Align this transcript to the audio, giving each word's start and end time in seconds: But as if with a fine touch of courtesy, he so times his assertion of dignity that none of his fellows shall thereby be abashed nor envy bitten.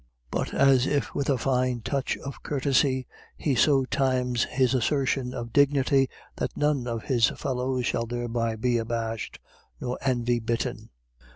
But 0.31 0.51
as 0.51 0.87
if 0.87 1.13
with 1.13 1.29
a 1.29 1.37
fine 1.37 1.81
touch 1.81 2.17
of 2.17 2.41
courtesy, 2.41 3.05
he 3.37 3.53
so 3.53 3.85
times 3.85 4.45
his 4.45 4.73
assertion 4.73 5.31
of 5.35 5.53
dignity 5.53 6.09
that 6.37 6.57
none 6.57 6.87
of 6.87 7.03
his 7.03 7.27
fellows 7.35 7.85
shall 7.85 8.07
thereby 8.07 8.55
be 8.55 8.79
abashed 8.79 9.37
nor 9.79 9.99
envy 10.01 10.39
bitten. 10.39 10.89